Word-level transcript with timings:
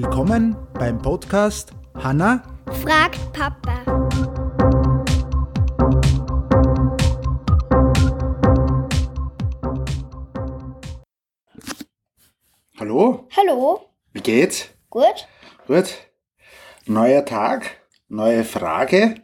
Willkommen 0.00 0.56
beim 0.74 1.02
Podcast 1.02 1.72
Hanna 1.96 2.44
fragt 2.84 3.18
Papa. 3.32 3.82
Hallo, 12.78 13.26
Hallo, 13.36 13.90
wie 14.12 14.20
geht's? 14.20 14.68
gut? 14.88 15.26
Gut. 15.66 15.86
Neuer 16.86 17.24
Tag, 17.24 17.82
neue 18.06 18.44
Frage. 18.44 19.20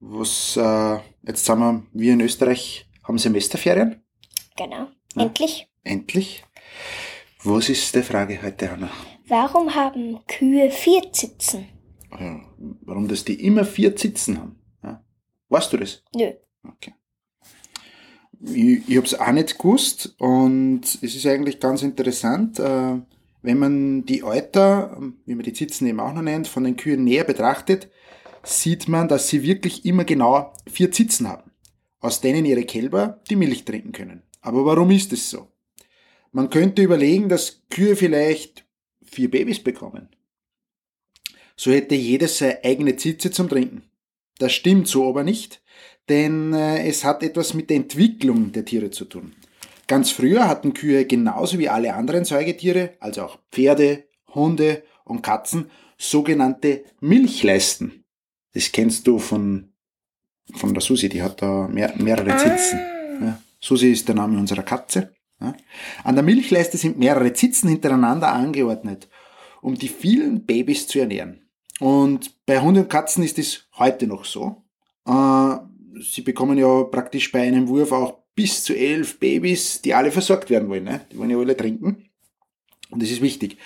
Was, 0.00 0.54
äh, 0.58 0.98
jetzt 1.22 1.46
sind 1.46 1.60
wir, 1.60 1.82
wir 1.94 2.12
in 2.12 2.20
Österreich 2.20 2.86
haben 3.04 3.16
Semesterferien. 3.16 4.04
Genau. 4.54 4.88
Ja. 5.14 5.22
Endlich. 5.22 5.66
Endlich. 5.82 6.44
Was 7.42 7.70
ist 7.70 7.94
die 7.94 8.02
Frage 8.02 8.42
heute, 8.42 8.70
Hanna? 8.70 8.90
Warum 9.30 9.76
haben 9.76 10.18
Kühe 10.26 10.72
vier 10.72 11.12
Zitzen? 11.12 11.68
Ja, 12.10 12.40
warum 12.80 13.06
das 13.06 13.24
die 13.24 13.46
immer 13.46 13.64
vier 13.64 13.94
Zitzen 13.94 14.38
haben? 14.38 14.56
Ja? 14.82 15.04
Weißt 15.48 15.72
du 15.72 15.76
das? 15.76 16.02
Nö. 16.16 16.32
Okay. 16.64 16.94
Ich, 18.40 18.88
ich 18.88 18.96
habe 18.96 19.06
es 19.06 19.14
auch 19.14 19.30
nicht 19.30 19.56
gewusst 19.56 20.16
und 20.18 20.80
es 20.84 21.14
ist 21.14 21.26
eigentlich 21.26 21.60
ganz 21.60 21.82
interessant, 21.82 22.58
äh, 22.58 22.98
wenn 23.42 23.58
man 23.58 24.04
die 24.04 24.24
Euter, 24.24 25.00
wie 25.26 25.36
man 25.36 25.44
die 25.44 25.52
Zitzen 25.52 25.86
eben 25.86 26.00
auch 26.00 26.12
noch 26.12 26.22
nennt, 26.22 26.48
von 26.48 26.64
den 26.64 26.76
Kühen 26.76 27.04
näher 27.04 27.22
betrachtet, 27.22 27.88
sieht 28.42 28.88
man, 28.88 29.06
dass 29.06 29.28
sie 29.28 29.44
wirklich 29.44 29.84
immer 29.84 30.04
genau 30.04 30.52
vier 30.68 30.90
Zitzen 30.90 31.28
haben, 31.28 31.52
aus 32.00 32.20
denen 32.20 32.44
ihre 32.46 32.64
Kälber 32.64 33.20
die 33.30 33.36
Milch 33.36 33.64
trinken 33.64 33.92
können. 33.92 34.24
Aber 34.40 34.64
warum 34.64 34.90
ist 34.90 35.12
es 35.12 35.30
so? 35.30 35.52
Man 36.32 36.50
könnte 36.50 36.82
überlegen, 36.82 37.28
dass 37.28 37.62
Kühe 37.70 37.94
vielleicht 37.94 38.66
vier 39.10 39.30
Babys 39.30 39.62
bekommen. 39.62 40.08
So 41.56 41.70
hätte 41.70 41.94
jedes 41.94 42.38
seine 42.38 42.64
eigene 42.64 42.96
Zitze 42.96 43.30
zum 43.30 43.48
Trinken. 43.48 43.82
Das 44.38 44.52
stimmt 44.52 44.88
so 44.88 45.08
aber 45.08 45.22
nicht, 45.22 45.62
denn 46.08 46.54
äh, 46.54 46.86
es 46.88 47.04
hat 47.04 47.22
etwas 47.22 47.52
mit 47.52 47.68
der 47.68 47.76
Entwicklung 47.76 48.52
der 48.52 48.64
Tiere 48.64 48.90
zu 48.90 49.04
tun. 49.04 49.34
Ganz 49.86 50.10
früher 50.10 50.48
hatten 50.48 50.72
Kühe 50.72 51.04
genauso 51.04 51.58
wie 51.58 51.68
alle 51.68 51.94
anderen 51.94 52.24
Säugetiere, 52.24 52.94
also 53.00 53.22
auch 53.22 53.38
Pferde, 53.50 54.04
Hunde 54.34 54.84
und 55.04 55.22
Katzen, 55.22 55.70
sogenannte 55.98 56.84
Milchleisten. 57.00 58.04
Das 58.54 58.72
kennst 58.72 59.06
du 59.06 59.18
von, 59.18 59.72
von 60.54 60.72
der 60.72 60.80
Susi, 60.80 61.08
die 61.08 61.22
hat 61.22 61.42
da 61.42 61.68
mehr, 61.68 61.94
mehrere 61.98 62.36
Zitzen. 62.36 62.78
Ja. 63.20 63.42
Susi 63.60 63.92
ist 63.92 64.08
der 64.08 64.14
Name 64.14 64.38
unserer 64.38 64.62
Katze. 64.62 65.12
An 66.04 66.14
der 66.14 66.24
Milchleiste 66.24 66.76
sind 66.76 66.98
mehrere 66.98 67.32
Zitzen 67.32 67.68
hintereinander 67.68 68.32
angeordnet, 68.32 69.08
um 69.62 69.74
die 69.74 69.88
vielen 69.88 70.44
Babys 70.44 70.86
zu 70.86 71.00
ernähren. 71.00 71.48
Und 71.80 72.44
bei 72.46 72.60
Hunden 72.60 72.82
und 72.82 72.90
Katzen 72.90 73.24
ist 73.24 73.38
es 73.38 73.68
heute 73.78 74.06
noch 74.06 74.24
so. 74.24 74.64
Äh, 75.06 75.56
sie 76.00 76.22
bekommen 76.22 76.58
ja 76.58 76.84
praktisch 76.84 77.32
bei 77.32 77.40
einem 77.40 77.68
Wurf 77.68 77.92
auch 77.92 78.18
bis 78.34 78.64
zu 78.64 78.74
elf 78.74 79.18
Babys, 79.18 79.82
die 79.82 79.94
alle 79.94 80.12
versorgt 80.12 80.50
werden 80.50 80.68
wollen. 80.68 80.84
Ne? 80.84 81.00
Die 81.10 81.18
wollen 81.18 81.30
ja 81.30 81.38
alle 81.38 81.56
trinken. 81.56 82.10
Und 82.90 83.02
das 83.02 83.10
ist 83.10 83.22
wichtig. 83.22 83.56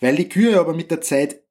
Weil 0.00 0.16
die 0.16 0.28
Kühe 0.28 0.58
aber 0.58 0.74
mit 0.74 0.90
der 0.90 1.00
Zeit 1.00 1.42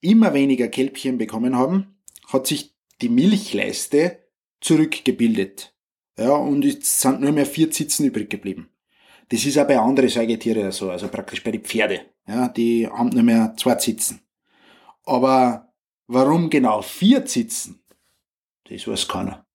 immer 0.00 0.34
weniger 0.34 0.68
Kälbchen 0.68 1.16
bekommen 1.16 1.56
haben, 1.56 1.96
hat 2.28 2.46
sich 2.46 2.74
die 3.00 3.08
Milchleiste 3.08 4.18
zurückgebildet. 4.60 5.74
Ja, 6.18 6.32
und 6.32 6.64
es 6.64 7.00
sind 7.00 7.20
nur 7.20 7.32
mehr 7.32 7.46
vier 7.46 7.70
Zitzen 7.70 8.06
übrig 8.06 8.28
geblieben. 8.28 8.68
Das 9.28 9.44
ist 9.44 9.58
auch 9.58 9.66
bei 9.66 9.78
anderen 9.78 10.08
Säugetieren 10.10 10.70
so, 10.72 10.90
also 10.90 11.08
praktisch 11.08 11.42
bei 11.42 11.50
den 11.50 11.62
Pferde. 11.62 12.02
Ja, 12.26 12.48
die 12.48 12.86
haben 12.86 13.08
nur 13.08 13.22
mehr 13.22 13.54
zwei 13.56 13.74
Zitzen. 13.76 14.20
Aber 15.04 15.72
warum 16.06 16.50
genau 16.50 16.82
vier 16.82 17.24
Zitzen? 17.24 17.82
Das 18.68 18.86
weiß 18.86 19.08
keiner. 19.08 19.46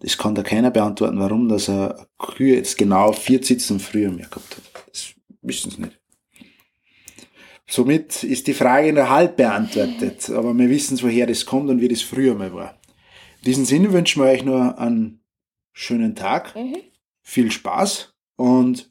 Das 0.00 0.16
kann 0.16 0.34
da 0.34 0.42
keiner 0.42 0.70
beantworten, 0.70 1.18
warum 1.18 1.48
das 1.48 1.68
eine 1.68 2.06
Kühe 2.18 2.56
jetzt 2.56 2.76
genau 2.78 3.12
vier 3.12 3.40
Zitzen 3.42 3.78
früher 3.80 4.10
mehr 4.10 4.26
gehabt 4.28 4.56
hat. 4.56 4.84
Das 4.90 5.14
wissen 5.42 5.70
sie 5.70 5.82
nicht. 5.82 6.00
Somit 7.68 8.24
ist 8.24 8.46
die 8.48 8.54
Frage 8.54 8.92
nur 8.92 9.08
halb 9.10 9.36
beantwortet, 9.36 10.28
aber 10.30 10.52
wir 10.54 10.68
wissen, 10.68 11.00
woher 11.02 11.26
das 11.26 11.46
kommt 11.46 11.70
und 11.70 11.80
wie 11.80 11.88
das 11.88 12.02
früher 12.02 12.34
mal 12.34 12.52
war. 12.52 12.80
In 13.38 13.44
diesem 13.44 13.64
Sinne 13.64 13.92
wünschen 13.92 14.22
wir 14.22 14.30
euch 14.30 14.42
nur 14.42 14.76
einen 14.78 15.22
schönen 15.72 16.16
Tag, 16.16 16.56
Mhm. 16.56 16.78
viel 17.22 17.50
Spaß 17.50 18.12
und 18.36 18.90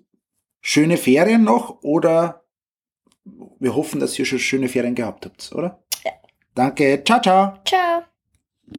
schöne 0.61 0.97
Ferien 0.97 1.43
noch 1.43 1.81
oder 1.81 2.43
wir 3.59 3.75
hoffen, 3.75 3.99
dass 3.99 4.17
ihr 4.17 4.25
schon 4.25 4.39
schöne 4.39 4.69
Ferien 4.69 4.95
gehabt 4.95 5.25
habt, 5.25 5.51
oder? 5.53 5.83
Ja. 6.03 6.11
Danke, 6.55 7.03
ciao, 7.03 7.21
ciao. 7.21 7.59
Ciao. 7.65 8.03